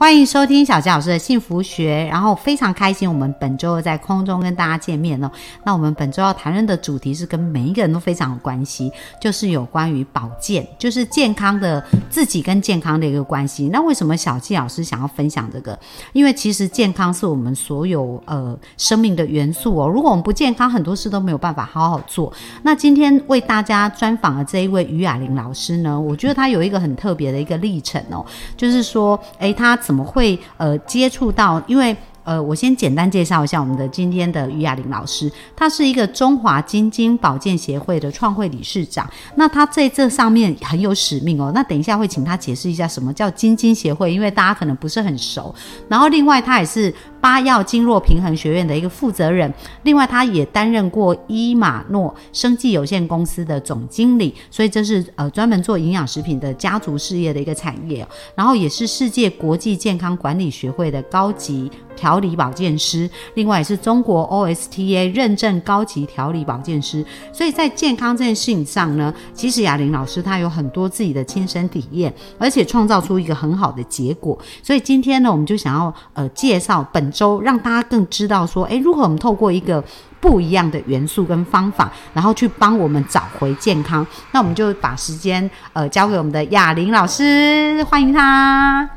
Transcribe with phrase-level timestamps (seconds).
[0.00, 5.28] 欢迎收听小吉老师的幸福学，然后非常开心，我们本周在空中跟大家见面哦。
[5.64, 13.68] 那我们本周要谈论的主题是跟每一个人都非常有关系，就是有关于保健，就是健康的自己跟健康的一个关系。
[13.72, 15.76] 那为什么小纪老师想要分享这个？
[16.12, 19.88] 因为其实健康是我们所有呃生命的元素哦。
[19.88, 22.32] 如果我们不健康，很多事都没有办法好好做。
[22.62, 28.24] 那今天为大家专访的这一位于雅玲老师呢，我觉得她有一个很特别的一个历程哦，
[28.56, 29.76] 就是说，诶，她。
[29.88, 31.62] 怎么会呃接触到？
[31.66, 39.08] 因为呃，我先简单介绍一下我们的今天的于亚玲老师，他是一个中华金晶保健协会的创会理事长。
[39.36, 41.50] 那他在这上面很有使命哦。
[41.54, 45.54] 那等一下会请他解释一下什么叫金晶协会，因为大家可能不是很熟。
[45.88, 46.92] 然后另外他也是。
[47.20, 49.52] 八药经络平衡学院的一个负责人，
[49.82, 77.08] 另外他也担任过伊马诺生技有限公司的总经理，所以这是呃专门做营养食品的家族事业的一个产业，然后也是世界国际健康管理学会的高级调理保健师，另外也是中国 OSTA 认证高级调理保健师，所以在健康这件事情上呢，其实雅玲老师她有很多自己的亲身体验，而且创造出一个很好的结果，所以今天呢，我们就想要呃介绍本。
[77.18, 79.82] 周让大家更知道说，哎，如何我们透过一个
[80.20, 84.06] 不一样的元素跟方法，然后去帮我们找回健康。
[84.30, 88.88] 那我们就把时间呃交给我们的哑玲老师，欢迎他。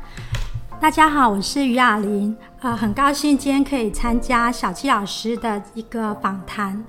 [0.80, 6.84] 大家好，我是于哑玲，呃，很高兴今天可以参加小七老师的一个访谈。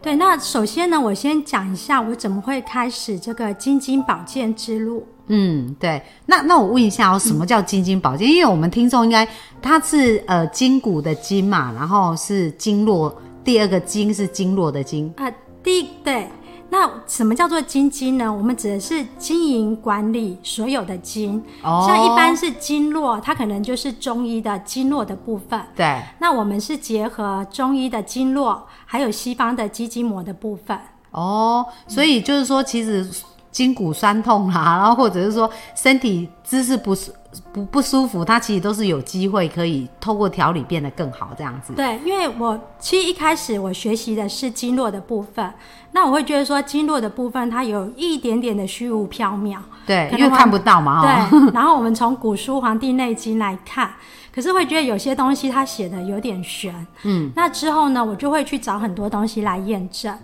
[0.00, 5.06] 对，那首先呢，我先讲一下我怎么会开始这个金金保健之路。
[5.34, 8.30] 嗯，对，那那我问一下哦，什么叫金金保健？
[8.30, 9.26] 因为我们听众应该
[9.62, 15.32] 它是呃筋骨的筋嘛，然后是经络，第二个筋是经络的经啊。
[15.62, 16.28] 第对，
[16.68, 18.30] 那什么叫做金经呢？
[18.30, 25.58] 我们指的是经营管理所有的经，像一般是经络，它可能就是中医的经络的部分。
[25.74, 30.78] 对，那我们是结合中医的经络，还有西方的肌筋膜的部分。
[31.12, 33.08] 哦，所以就是说，其实。
[33.52, 37.12] 筋骨酸痛啦， 然后或者是说身体姿势不舒
[37.50, 41.72] 不不舒服，它其实都是有机会可以透过调理变得更好这样子。
[41.74, 45.50] 对，因为我其实一开始我学习的是经络的部分，
[45.92, 51.00] 那我会觉得说经络的部分它有一点点的虚无缥缈，对，因为看不到嘛。
[51.00, 53.90] 对，然后我们从古书《黄帝内经》来看，
[54.34, 56.74] 可是会觉得有些东西它写的有点悬。
[57.04, 60.14] 嗯，那之后呢，我就会去找很多东西来验证。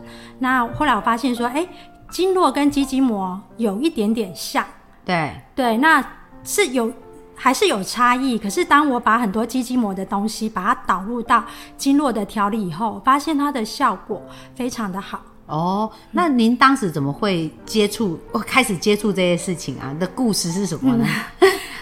[0.41, 1.67] 那后来我发现说，哎。
[2.11, 4.65] 经络跟肌筋膜有一点点像，
[5.05, 6.05] 对对，那
[6.43, 6.93] 是有
[7.35, 8.39] 还是有差异。
[8.39, 11.45] 可是当我把很多肌筋膜的东西把它导入到
[11.77, 14.23] 经络的调理以后，发现它的效果
[14.55, 15.21] 非常的好。
[15.47, 19.95] 哦，那您当时怎么会接触，开始接触这些事情啊？
[19.99, 21.07] 的故事是什么呢？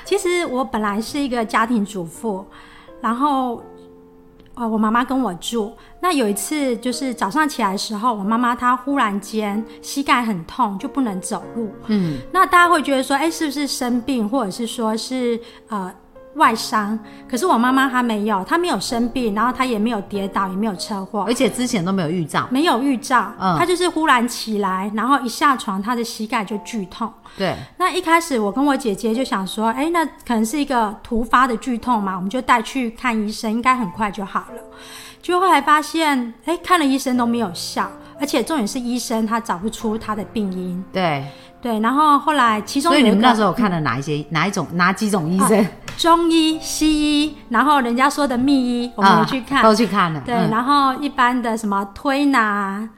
[0.05, 2.45] 其实我本来是一个家庭主妇，
[3.01, 3.63] 然后。
[4.57, 5.77] 呃，我妈妈跟我住。
[6.01, 11.73] 那有一次，就是早上起来的时候，我妈妈她忽然间膝盖很痛，就不能走路。
[11.87, 15.95] 嗯，那大家会觉得说，哎，是不是生病，或者是说是呃。
[16.37, 16.99] 外伤，
[17.29, 27.13] 可是我妈妈她没有，她没有生病，然后她也没有跌倒，也没有车祸，而且之前都没有预兆，没有预兆，嗯，她就是忽然起来，然后一下床，她的膝盖就剧痛。
[27.37, 34.63] 对，那一开始我跟我姐姐就想说，哎，那可能是一个突发的剧痛嘛，我们就带去看医生，应该很快就好了。
[35.21, 40.85] 就后来发现，哎，看了医生都没有效，而且重点是医生他找不出他的病因。
[40.93, 41.27] 对。
[41.59, 45.67] 对，然后后来其中所以你们那时候看了哪一些哪一种哪几种医生？
[45.97, 50.21] 中医、西医，然后人家说的秘医，我们去看都去看了。
[50.25, 52.89] 对，然后一般的什么推拿。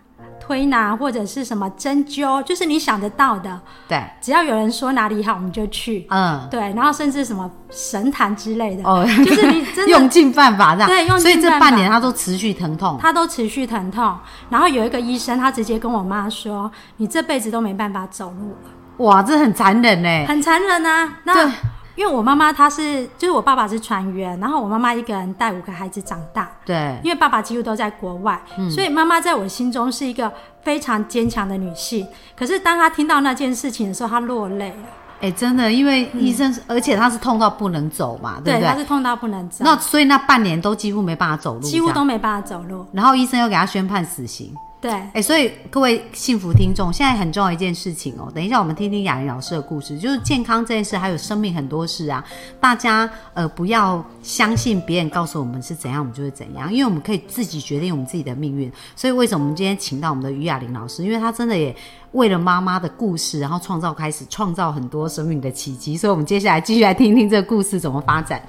[0.41, 3.61] 推拿或者是什么针灸，就是你想得到的。
[3.87, 6.07] 对，只要有人说哪里好，我们就去。
[6.09, 10.89] 嗯，对，然后甚至什么神坛之类的，哦， 就是你真的用尽办法这样。
[10.89, 14.17] 对，用尽所以这半年他都持续疼痛，他都持续疼痛。
[14.49, 18.71] 然后有一个医生，他直接跟我妈说：“你这辈子都没办法走路了。”
[19.05, 21.19] 哇，这很残忍呢，很残忍啊。
[21.25, 21.53] 那。
[21.99, 26.49] 因为我妈妈她是，就是我爸爸是船员，然后我妈妈一个人带五个孩子长大。
[26.65, 26.97] 对。
[27.03, 28.41] 因为爸爸几乎都在国外，
[28.71, 32.07] 所以妈妈在我心中是一个非常坚强的女性。
[32.37, 34.77] 可是当她听到那件事情的时候，她落泪了。
[35.21, 38.69] 哎，真的，因为医生，而且她是痛到不能走嘛，对不对？
[38.69, 39.65] 她是痛到不能走。
[39.65, 42.87] 那所以那半年都几乎没办法走路，几乎都没办法走路。
[42.93, 44.55] 然后医生又给她宣判死刑。
[44.81, 48.31] 对，哎，所以各位幸福听众，现在很重要一件事情哦。
[48.33, 52.25] 等一下，我们听听雅玲老师的故事，就是健康这件事，还有生命很多事啊。
[52.61, 58.71] 大家呃，不要相信别人告诉我们是怎样，我们就会怎样，因为我们可以自己决定我们自己的命运。
[58.95, 61.03] 所以，为什么我们今天请到我们的于雅玲老师？
[61.03, 61.75] 因为她真的也
[62.13, 65.97] 为了妈妈的故事，然后创造开始创造很多生命的奇迹。
[65.97, 68.41] 所以，我们接下来继续来听听这个故事怎么发展。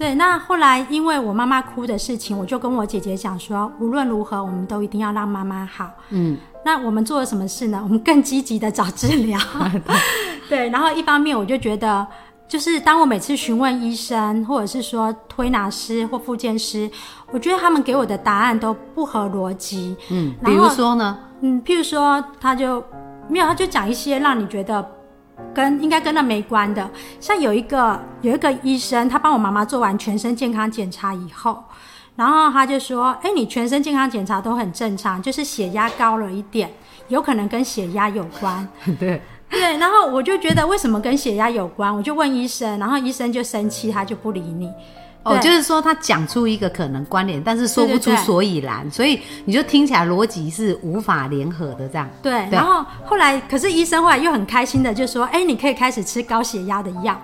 [0.00, 5.90] 对，那后来因为我妈妈哭的事情，我就跟我姐姐讲说，无论如何，我们都一定要让妈妈好。
[6.08, 7.78] 嗯，那我们做了什么事呢？
[7.82, 9.38] 我们更积极的找治疗。
[10.48, 12.06] 对，然后一方面我就觉得，
[12.48, 16.90] 就是当我每次询问医生，或者是说推拿师或复健师，
[17.30, 19.94] 我觉得他们给我的答案都不合逻辑。
[20.08, 21.18] 嗯，比如说呢？
[21.42, 22.82] 嗯，譬如说，他就
[23.28, 24.82] 没有，他就讲一些让你觉得。
[25.54, 26.88] 跟应该跟那没关的，
[27.18, 31.62] 像有一个有一个医生，他帮我妈妈做完全身健康检查以后，
[32.16, 36.70] 然后他就说：“哎，你全身健康检查都很正常，就是血压高了一点，
[37.08, 38.66] 有可能跟血压有关。
[39.00, 39.20] ”对
[39.50, 44.70] 对，然后我就觉得为什么跟血压有关，我就问医生，然后医生就生气，他就不理你。
[45.22, 52.08] 哦，就是说他讲出一个可能关联，但是说不出所以然，所以你就听起来逻辑是无法联合的这样。
[52.22, 57.20] 对，然后后来，可是医生后来又很开心的就说：“哎，你可以开始吃高血压的药。”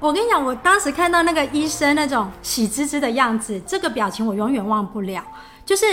[0.00, 5.24] 我跟你讲，我当时看到那个医生那种喜滋滋的样子，这个表情我永远忘不了。
[5.64, 5.86] 就是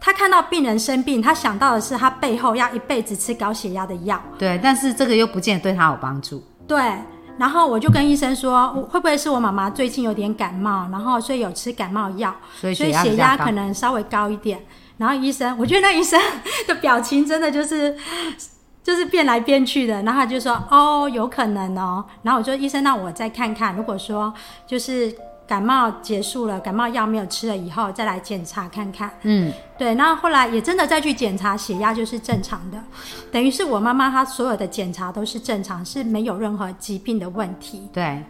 [0.00, 4.20] 他看到病人生病，他想到的是他背后要一辈子吃高血压的药。
[4.36, 6.42] 对，但是这个又不见得对他有帮助。
[6.66, 6.92] 对。
[7.38, 14.64] 然后我就跟医生说，会不会是我妈妈最近有点感冒，然后所以有吃感冒药，所以血压可能稍微高一点。
[14.98, 16.20] 然后医生，我觉得那医生
[16.66, 17.96] 的表情真的就是
[18.82, 20.02] 就是变来变去的。
[20.02, 22.04] 然后他就说，哦，有可能哦。
[22.22, 24.32] 然后我就，医生，那我再看看，如果说
[24.66, 25.14] 就是。
[25.46, 29.08] 感冒结束了，感冒药没有吃了以后，再来检查看看。
[29.22, 29.94] 嗯，对。
[29.94, 32.82] 那后来也真的再去检查，血压就是正常的，
[33.30, 37.88] 等于是我妈妈她所有的检查都是正常，是没有任何疾病的问题。
[37.92, 38.24] 对，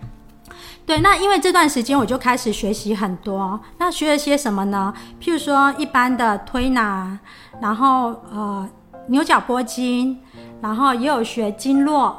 [0.85, 1.01] 对。
[1.01, 4.93] 那因为这段时间我就开始学习很多，那学了些什么呢？
[5.19, 7.19] 譬如说一般的推拿，
[7.62, 8.69] 然后呃
[9.09, 10.21] 牛角拨筋，
[10.61, 12.15] 然后也有学经络，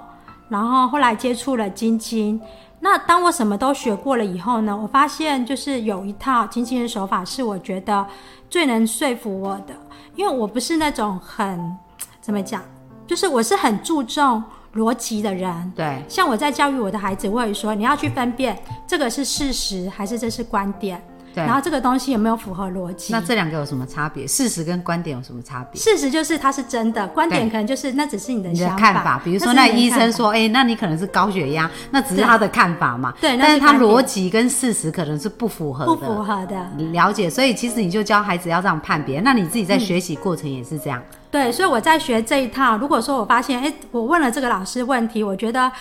[0.50, 2.42] 然后后来接触了筋经。
[2.90, 4.76] 那当我什么都学过了以后呢？
[4.82, 8.08] 我发现就是有一套经纪人手法是我觉得
[8.50, 9.74] 最能说服我的，
[10.16, 11.78] 因为我不是那种很
[12.22, 12.64] 怎么讲，
[13.06, 14.42] 就是我是很注重
[14.76, 15.74] 逻辑的人。
[15.76, 18.58] 对，像我在教育我的孩子，我会说你要去分辨
[18.88, 21.06] 这个是事实还是这是观点。
[21.34, 23.14] 然后这个东西有没有符合逻辑？
[23.14, 24.26] 那这两个有什么差别？
[24.26, 25.80] 事实跟观点有什么差别？
[25.80, 29.22] 事实就是它是真的，观点可能就是那只是你的你的看法。
[29.24, 33.14] 比如说那医生说，哎，那你可能是高血压，那只是他的看法嘛。
[33.22, 35.96] 对，但是他逻辑跟事实可能是不符合的。
[35.96, 36.70] 不符合的。
[36.92, 39.20] 了解，所以其实你就教孩子要这样判别。
[39.20, 41.02] 那你自己在学习过程也是这样。
[41.30, 42.78] 对，所以我在学这一套。
[42.78, 45.72] 如果说我发现，哎，我问了这个老师问题，我觉得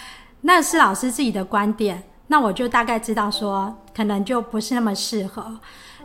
[0.43, 5.59] 那是老师自己的观点，那我就大概知道说，可能就不是那么适合。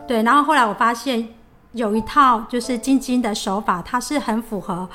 [0.07, 1.27] 对，然后后来我发现
[1.73, 4.88] 有一套就是晶晶的手法，它是很符合，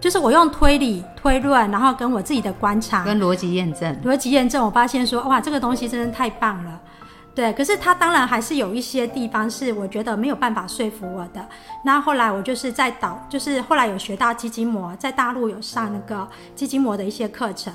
[0.00, 6.80] 就是我用推理推论，然后跟我自己的观察跟逻辑验证，逻辑验证，我发现说哇，这个东西真的太棒了。
[7.34, 11.42] 对，可是他当然还是有一些地方是我觉得没有办法说服我的。
[11.82, 17.72] 那后来我就是在导，就是后来有学到基筋膜，在大陆有上那个基筋膜的一些课程。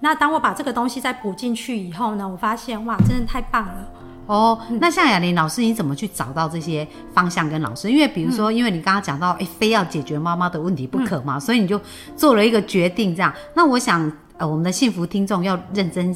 [0.00, 3.88] 那当我把这个东西再补进去以后呢，我发现哇，真的太棒了。
[4.26, 7.90] 哦，那像雅玲老师，你怎么去找到这些方向跟老师？
[7.90, 11.80] 因为比如说，因为你刚刚讲到，哎，非要解决妈妈的问题不可嘛，所以你就
[12.14, 13.32] 做了一个决定，这样。
[13.54, 16.14] 那我想，呃，我们的幸福听众要认真。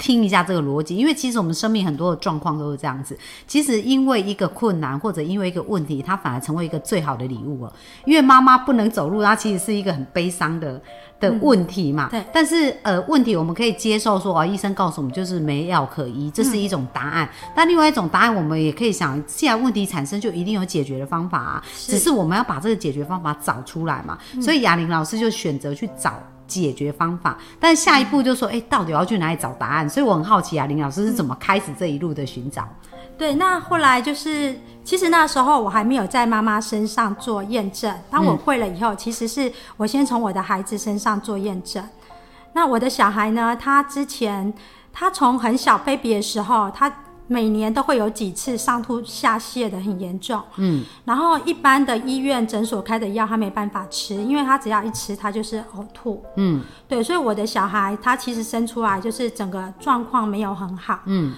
[0.00, 3.16] 听一下这个逻辑，因为其实我们生命很多的状况都是这样子。
[3.46, 7.72] 其实因为一个困难或者因为一个问题，它反而成为一个最好的礼物了。
[8.06, 10.80] 因为妈妈不能走路，它其实是一个很悲伤的
[11.20, 12.08] 的问题嘛。
[12.10, 12.24] 对。
[12.32, 17.28] 但是呃，问题我们可以接受，说啊，医生告诉我们就是没药可医，这是一种答案。
[17.54, 21.62] 但另外一种答案，我们也可以想，既然问题产生，就一定有解决的方法啊。
[21.76, 24.18] 只是我们要把这个解决方法找出来嘛。
[24.40, 26.18] 所以雅玲老师就选择去找。
[26.50, 29.88] 解决方法，但下一步就说，哎，到底要去哪里找答案？
[29.88, 32.68] 所以我很好奇啊，林老师是怎么开始这一路的寻找？
[33.16, 41.82] 对，那后来就是，其实那时候我还没有在妈妈身上做验证，当我会了以后，其实是我先从我的孩子身上做验证。
[42.52, 44.52] 那我的小孩呢，他之前
[44.92, 46.92] 他从很小 baby 的时候，他。
[47.32, 61.32] 每年都会有几次上吐下泻的很严重，嗯，然后一般的医院诊所开的药他没办法吃，因为他只要一吃他就是呕吐，嗯，对，所以我的小孩他其实生出来就是整个状况没有很好，嗯，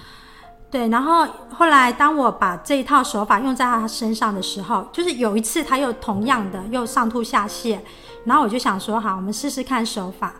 [0.71, 7.77] 对，然后后来当我把这一套手法用在他身上的时候，就是有一次他又同样的又上吐下泻，
[8.25, 10.33] 然后我就想说，好，我们试试看手法。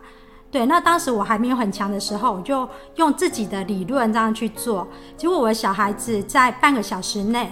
[0.53, 7.51] 对，那当时我还没有很强的时候，我就用自己的理论这样去做，结果我的小孩子在半个小时内，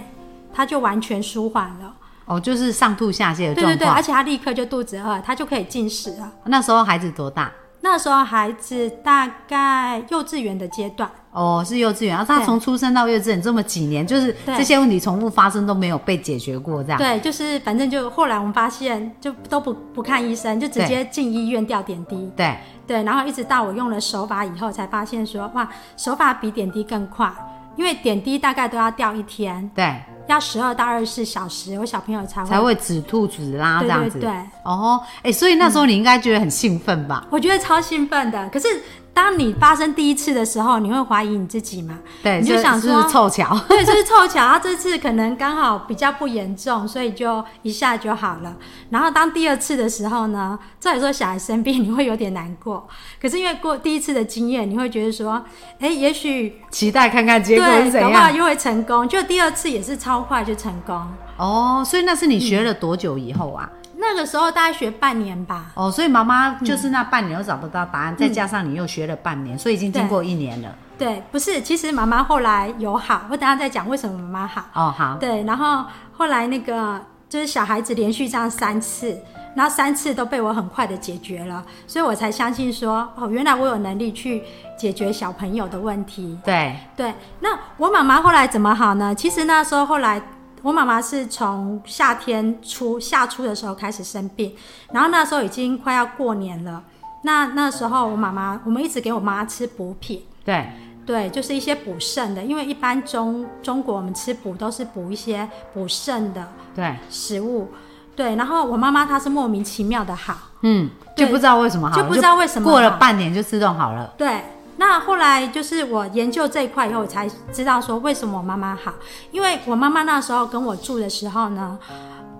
[0.54, 1.92] 他就完全舒缓了。
[2.26, 3.96] 哦，就是上吐下泻的对对对，状况。
[3.96, 6.32] 而且他立刻就肚子饿，他就可以进食了。
[6.44, 7.50] 那时候孩子多大？
[7.80, 12.14] 那时候孩子大概幼稚园的阶段，哦，是幼稚园。
[12.14, 16.98] 然后他对从出生到幼稚园这么几年，就是对这些问题重复发生都没有被解决过，这样。
[16.98, 22.30] 对，就是反正就后来我们发现，就都不不看医生，就直接进医院吊点滴。
[22.36, 27.32] 对对，然后一直到我用了手法以后，才发现说，哇，手法比点滴更快，
[27.76, 32.48] 因为点滴大概都要吊一天，对，要十二到二十四小时，我小朋友才会。
[32.50, 34.18] 才会止吐止拉这样子。
[34.18, 37.24] 对对，哦，哎、所以那时候你应该觉得很兴奋吧？
[37.30, 38.48] 我觉得超兴奋的。
[38.50, 38.68] 可是
[39.14, 41.98] 当你发生第一次的时候，你会怀疑你自己嘛？
[42.22, 43.58] 对，你就想是说凑巧。
[43.68, 48.56] 对，就是凑巧， 他这次可能刚好比较不严重，所以就一下就好了。
[48.88, 52.88] 然后当第二次的时候呢，照理说小孩生病你会有点难过，
[53.20, 55.44] 可是因为过第一次的经验，你会觉得说，
[55.78, 58.10] 哎，也许期待看看结果怎样。
[58.10, 59.06] 搞不好又会成功。
[59.06, 60.96] 就第二次也是超快就成功。
[61.36, 63.68] 哦，所以那是你学了多久以后啊？
[64.02, 70.68] 那个时候大概学半年吧，哦，所以妈妈就是那半年都找不到答嗯案，再加上你又学了半年，所以已经经过一年了。
[70.98, 74.64] 对，不是，其实妈妈后来有好，我等下再讲为什么妈妈好。
[74.74, 79.16] 哦，好，对，然后后来那个就是小孩子连续这样三次，
[79.54, 84.42] 然后三次都被我很快的解决了，所以我才相信说，哦，原来我有能力去
[84.76, 86.38] 解决小朋友的问题。
[86.44, 89.14] 对，对，那我妈妈后来怎么好呢？
[89.14, 90.20] 其实那时候后来。
[90.62, 94.54] 我妈妈是从夏天初夏初的时候开始生病，
[94.92, 96.82] 然后那时候已经快要过年了。
[97.22, 100.70] 那那时候我妈妈，我们一直给我妈吃补品，对，
[101.04, 107.68] 对，就是一些补肾的，因为一般中中国我们吃补都是补一些补肾的对，食物，
[108.16, 108.36] 对。
[108.36, 114.12] 然后我妈妈她是莫名其妙的好，嗯，就不知道为什么好，就不知道为什么过了半年就自动好了。
[114.16, 114.42] 对。
[114.84, 118.92] 那后来就是我研究这一块以后，我才知道说为什么我妈妈好，
[119.30, 121.78] 因为我妈妈那时候跟我住的时候呢，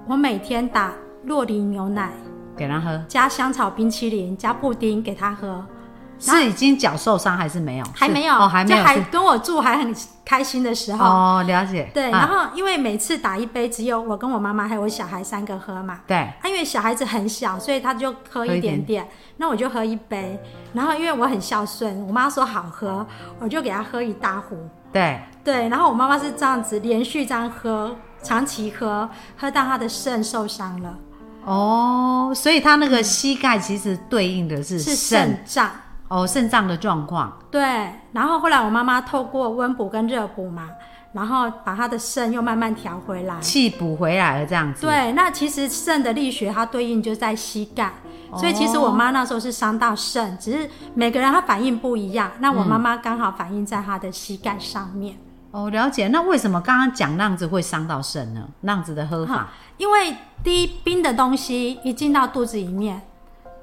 [0.08, 2.12] 我每天打洛梨牛奶
[2.56, 5.64] 给她喝，加香草冰淇淋加布丁给她喝，
[6.30, 7.84] 是已经脚受伤还是没有？
[7.84, 11.90] 是还没有，哦，还没有，就还跟我住还很开心的时候，哦，了解。
[11.92, 16.00] 对，啊然后因为每次打一杯，只有我跟我妈妈还有我小孩三个喝嘛。
[16.06, 20.40] 对，啊，因为小孩子很小，所以他就喝喝一一点点，那我就喝一杯。
[20.72, 23.04] 然后因为我很孝顺，我妈说好喝，
[23.40, 24.56] 我就给他喝一大壶。
[24.92, 30.94] 对，对，然后我妈妈是这样子连续这样喝，长期喝，喝到她的肾受伤了，
[31.44, 35.70] 哦，所以她那个膝盖其实对应的是是肾肾脏。
[36.12, 37.32] 哦，肾脏的状况。
[37.50, 40.68] 对，然后后来我妈妈透过温补跟热补嘛，
[41.14, 43.40] 然后把她的肾又慢慢调回来。
[43.40, 44.82] 气补回来了，这样子。
[44.82, 47.90] 对，那其实肾的力学它对应就在膝盖，
[48.36, 52.30] 所以其实我妈那时候是伤到肾，只是每个人她反应不一样。
[52.40, 55.16] 那我妈妈刚好反应在她的膝盖上面，
[55.50, 56.08] 哦，了解。
[56.08, 58.46] 那为什么刚刚讲那样子会伤到肾呢？
[58.60, 60.14] 那样子的喝法，因为
[60.44, 63.00] 第一冰的东西一进到肚子里面，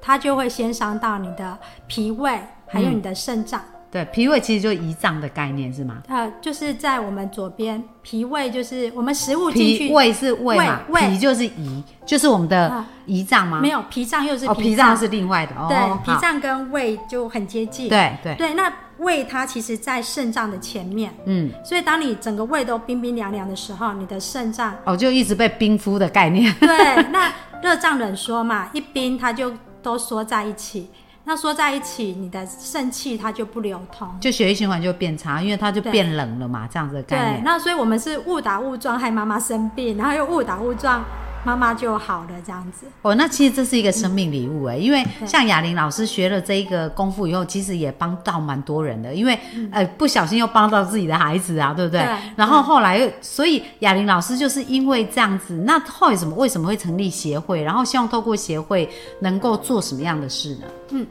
[0.00, 3.60] 它就会先伤到你的脾胃，还有你的肾脏。
[3.92, 6.00] 对，脾胃其实就胰脏的概念是吗？
[6.06, 13.58] 呃，就是在我们左边，脾胃就是我们食物进去脾胃是胃嘛，脾就是胰，就是我们的啊胰脏吗？
[13.60, 15.56] 没有脾脏又是哦，脾脏是另外的。
[15.56, 17.88] 哦，对，脾好脏跟胃就很接近。
[17.88, 26.54] 对对，对，那胃它其实在肾脏的前面，嗯，所以当你整个胃都冰冰凉凉的时候，你的肾脏哦，就一直被冰敷的概念。
[26.60, 27.28] 对，那
[27.60, 30.88] 热胀冷缩嘛，一冰它就都缩在一起，
[31.24, 34.08] 那缩在一起，你的肾气它就不流通。
[34.20, 37.44] 就血液循环就变差，因为它就变冷了嘛，这样子的概对，念。
[37.44, 41.04] 那所以我们是误打误撞害妈妈生病，然后又误打误撞
[41.44, 42.86] 妈妈就好了这样子。
[43.02, 49.38] 哦，那其实这是一个生命礼物哎，因为像雅玲老师学了这一个功夫以后，其实也帮到蛮多人的，因为、
[49.72, 52.00] 呃不小心又帮到自己的孩子啊，对不对？
[52.00, 57.62] 对然后后来又，所以雅玲老师就是因为这样子，那后来怎么为什么会成立协会？
[57.62, 58.88] 然后希望透过协会
[59.20, 60.66] 能够做什么样的事呢？
[60.90, 61.06] 嗯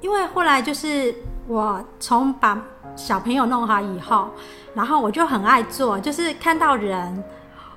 [0.00, 1.14] 因为后来就是
[1.46, 2.60] 我从把
[2.96, 4.28] 小朋友弄好以后，
[4.74, 7.22] 然后我就很爱做，就是看到人，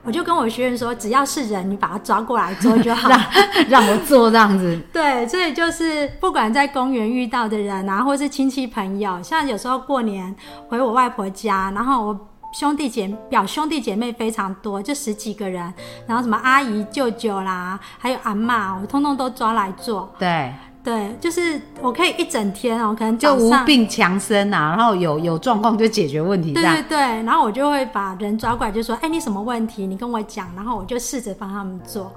[0.06, 3.10] 我就跟我学员说，只要是人，你把他抓过来做就好。
[3.10, 3.22] 让
[3.68, 10.34] 让我做这样子， 对，所以就是不管在公园遇到的人啊，或是亲戚朋友，像有时候过年
[10.70, 12.20] 回我外婆家，然后我
[12.54, 15.74] 兄弟姐表兄弟姐妹非常多，就十几个人，
[16.08, 20.14] 然后什么阿姨、舅舅啦，还有阿妈，我通通都抓来做。
[20.18, 20.54] 对，
[20.86, 29.88] 对，就是我可以一整天哦，可能就无病强身啊，然后有有状况就解决问题，对对对，然后我就会把人抓过来，就说：“哎，你什么问题？
[29.88, 32.14] 你跟我讲。”然后我就试着帮他们做。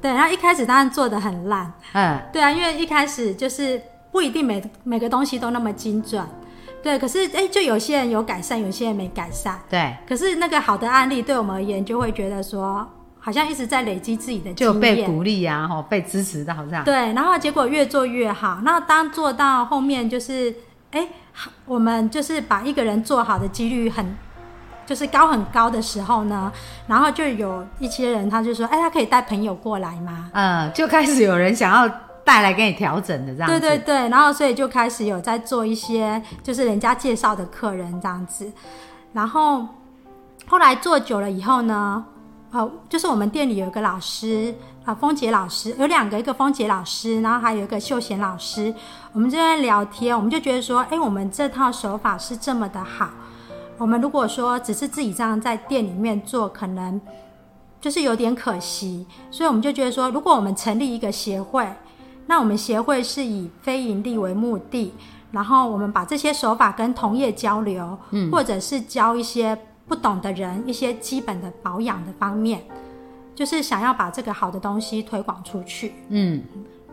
[0.00, 6.24] 对，然后一开始当然做的很烂，嗯，对啊，因为一开始就是不一定每每个东西都那么精准，
[6.80, 6.96] 对。
[6.98, 9.58] 可是哎，就有些人有改善，有些人没改善。
[9.68, 12.88] 对，可是那个好的案例对我们而言，就会觉得说，
[13.24, 14.74] 好像一直在累积自己的就。
[14.74, 16.84] 被鼓励啊，吼，被支持到这样。
[16.84, 18.58] 对，然后结果越做越好。
[18.64, 20.52] 那当做到后面就是，
[20.90, 21.06] 哎，
[21.64, 24.16] 我们就是把一个人做好的几率很，
[24.84, 26.52] 就是高很高的时候呢，
[26.88, 30.28] 然后就有一些人他就说，哎，他可以带朋友过来吗？
[30.32, 31.88] 嗯，就开始有人想要
[32.24, 33.60] 带来给你调整的这样子。
[33.60, 38.50] 对对对，然后所以就开始有在做一些就是人家介绍的客人这样子，
[39.12, 39.64] 然后
[40.48, 42.04] 后来做久了以后呢，
[42.52, 44.54] 呃，就是我们店里有一个老师
[44.84, 48.72] 啊，风杰老师有两个，一个风杰老师，然后还有一个秀贤老师，
[49.12, 53.08] 我们就在聊天，我们就觉得说，哎，我们这套手法是这么的好，
[53.78, 57.00] 我们如果说只是自己这样在店里面做，可能
[57.80, 61.66] 就是有点可惜，所以我们就觉得说，如果我们成立一个协会。
[62.26, 64.94] 那我们协会是以非盈利为目的，
[65.32, 72.62] 然后我们把这些手法跟同业交流，嗯，或者是教一些不懂的人一些基本的保养的方面，
[73.34, 75.92] 就是想要把这个好的东西推广出去。
[76.08, 76.42] 嗯，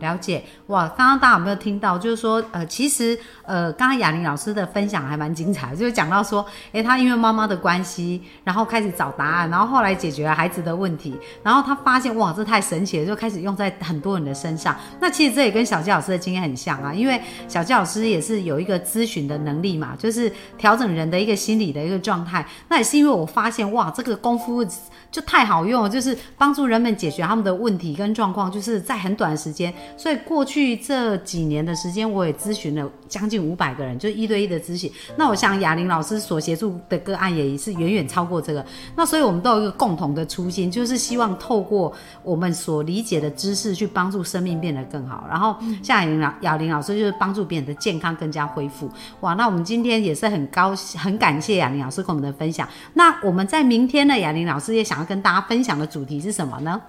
[0.00, 0.88] 了解哇！
[0.96, 1.96] 刚刚大家有没有听到？
[1.96, 14.74] 就是说，呃，其实，呃，刚刚雅玲老师的分享还蛮精彩，就是讲到说，诶，她因为妈妈的关系，然后开始找答案，然后后来解决了孩子的问题，然后她发现哇，这太神奇了，就开始用在很多人的身上。
[15.00, 22.46] 那其实这也跟小纪老师的经验很像啊，因为小纪老师也是有一个咨询的能力嘛，就是调整人的一个心理的一个状态。
[22.68, 24.64] 那也是因为我发现哇，这个功夫
[25.10, 29.72] 就太好用了，就是帮助人们解决他们的问题跟状况，就是在很短的时间。
[29.96, 34.90] 所以过去这几年的时间，我也咨询了将近五百个人，就一对一的咨询。
[35.16, 38.64] 那我想雅玲老师所协助的个案也是远远超过这个。
[38.96, 41.92] 那所以我们都有一个共同的初心，就是希望透过
[42.22, 45.26] 我们所理解的知识，去帮助生命变得更好。
[45.28, 48.90] 然后像雅玲老雅玲老师就是帮助别人的健康更加恢复。
[49.20, 52.68] 哇，那我们今天也是很高很感谢雅玲老师跟我们的分享。
[52.94, 56.80] 那我们在明天呢，雅玲老师也想要跟大家分享的主题是什么呢？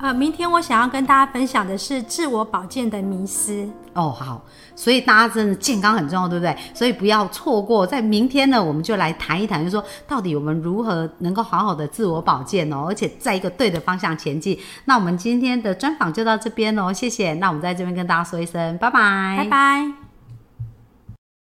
[0.00, 3.68] 呃，明天我想要跟大家分享的是自我保健的迷思。
[3.92, 4.42] 哦，好，
[4.74, 6.56] 所以大家真的健康很重要，对不对？
[6.72, 7.86] 所以不要错过。
[7.86, 14.58] 在明天呢，我们就来谈一谈，就是说到底我们如何能够好好的自我保健哦，而且在一个对的方向前进。
[14.86, 17.34] 那我们今天的专访就到这边哦，谢谢。
[17.34, 19.99] 那我们在这边跟大家说一声拜拜，拜拜。